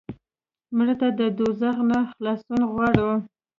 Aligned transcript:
مړه 0.75 0.95
ته 1.01 1.07
د 1.19 1.21
دوزخ 1.37 1.77
نه 1.89 1.99
خلاصون 2.11 2.61
غواړو 2.71 3.09